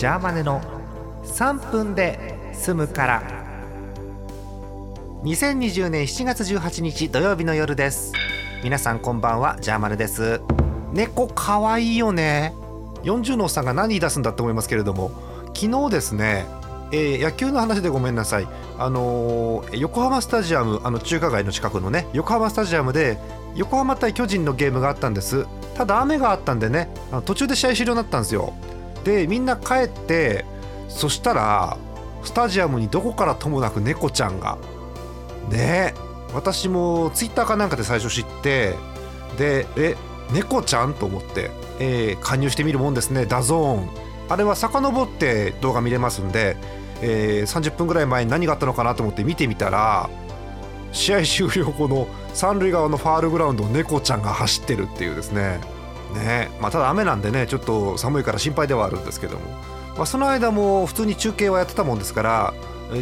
[0.00, 0.62] ジャーマネの
[1.24, 3.22] 3分で済むから。
[5.24, 8.14] 2020年7月18日土曜日の夜です。
[8.64, 10.40] 皆さんこんばんはジャーマネです。
[10.94, 12.54] 猫かわいいよね。
[13.02, 15.10] 40のおっさんが何言い出すんだと思いますけれども。
[15.54, 16.46] 昨日ですね
[16.92, 18.48] えー、野球の話でごめんなさい、
[18.78, 23.18] あのー、横浜スタジアムあの中華街の近くのね横浜スタジアムで
[23.54, 25.46] 横浜対巨人のゲームがあったんです。
[25.74, 28.54] ただ雨があったんでねあの途中で試合終了になったんですよ。
[29.04, 30.44] でみんな帰って
[30.88, 31.76] そしたら
[32.22, 34.58] スタジアムにどこからともなく猫ちゃんが。
[35.48, 35.94] ね
[36.32, 38.76] 私もツイッターかなんかで最初知って
[39.36, 39.96] でえ
[40.32, 41.50] 猫ちゃんと思って、
[41.80, 43.88] えー、加入してみるもんですね DAZN。
[44.28, 46.56] あれは遡って動画見れますんで、
[47.02, 50.08] えー、30分ぐらい前に何があったのかなと思って見てみたら
[50.92, 55.58] 試合終了後の三塁側のファールグラウンドを猫ちゃんが走ってるっていうですね。
[56.10, 56.50] ね。
[56.60, 59.50] まあ、ただ雨なんでねちょっと寒いから心配ではあるんですけども、
[59.96, 62.54] まあ、その間も普通に中継はやってたもんですから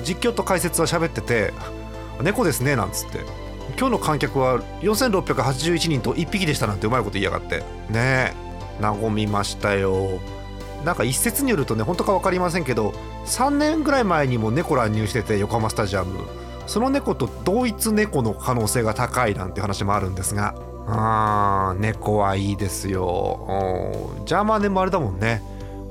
[0.05, 1.53] 実況と解説は喋ってて
[2.23, 3.49] 「猫ですね」なんつって。
[3.79, 7.59] 今日の観客は4681人と1匹でしたなんてうまいこと言いやがって。
[7.91, 8.35] ね。
[8.41, 8.49] え
[8.81, 10.21] 和みましたよ。
[10.85, 12.95] なんか一説によるとね本当か分かりませんけど
[13.27, 16.19] 3年ぐらい前にも猫乱入してて横浜スタジアム。
[16.67, 20.55] その猫と同一猫の可能性が高いなんて話もあるんですが。
[20.91, 24.11] あ猫はいいですよ。
[24.25, 25.43] ジャーマーネもあれだもんね。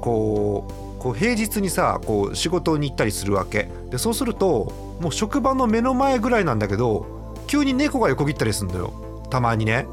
[0.01, 0.67] こ
[0.99, 3.69] うこう平日にさこう仕事に行ったりするわけ。
[3.91, 7.05] でそうするともう職場の目の前ぐらいなんだけど
[7.45, 8.91] 急に猫が横切ったりするんだよ。
[9.29, 9.85] たまにね。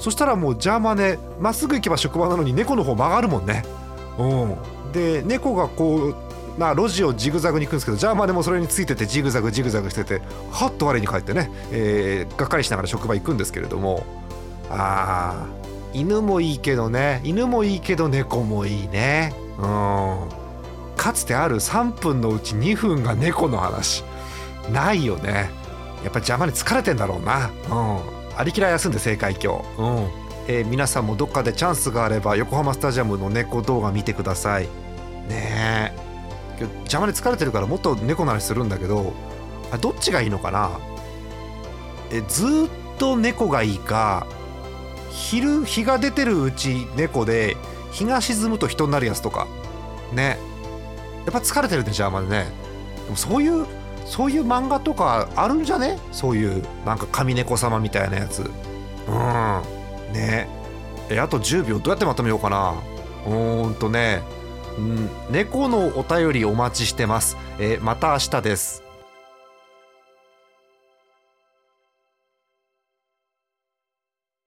[0.00, 3.62] そしたらもうジャーマネまっすぐ行けば職場なのに猫の方曲がるもんね。
[4.18, 4.56] うん。
[4.92, 6.14] で猫がこ
[6.56, 10.20] うな路地をジグザグに行くんですけどジャーマネもそれについててジグザグジグザグしてて
[10.50, 14.04] はっと我に返ってね、えー、がっかりしながら職場行くんですけれども。
[14.70, 15.46] あ
[15.92, 17.20] 犬もいいけどね。
[17.24, 19.32] 犬もいいけど猫もいいね。
[19.58, 20.28] うん。
[20.96, 24.04] かつてある3分のうち2分が猫の話。
[24.72, 25.30] ないよね。
[25.32, 27.50] やっぱり邪魔に疲れてんだろうな。
[27.70, 27.74] う
[28.34, 28.36] ん。
[28.36, 29.80] ありきら休んで正解今日。
[29.80, 30.08] うん。
[30.46, 34.64] えー、皆さんもどっかでチャンスがあれば横浜スタジアムの猫動画見てください。
[35.28, 36.08] ねえ。
[36.80, 39.12] 邪魔に疲れてるからもっと猫の話するんだけど
[39.70, 40.70] あどっちがいいのかな。
[42.10, 42.48] えずっ
[42.98, 44.26] と猫がいいか
[45.18, 47.56] 昼日が出てるうち猫で
[47.90, 49.46] 日が沈むと人になるやつとか。
[50.12, 50.38] ね。
[51.26, 52.46] やっぱ疲れてるねじゃあまでね。
[53.04, 53.66] でもそういう
[54.06, 55.98] そういう漫画とかあるんじゃね？
[56.12, 58.42] そういうなんか神猫様みたいなやつ。
[58.42, 60.12] うん。
[60.14, 60.48] ね。
[61.10, 61.78] えあと10秒。
[61.78, 62.74] どうやってまとめようかな。
[63.26, 64.22] うーんとね、
[64.78, 68.87] うん、猫のお便りお待ちしてます、えー、また明日です。